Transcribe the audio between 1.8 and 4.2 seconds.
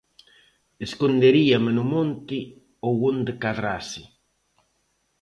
monte ou onde cadrase.